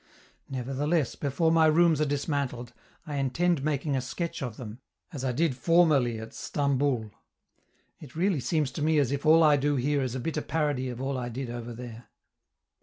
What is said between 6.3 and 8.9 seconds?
Stamboul. It really seems to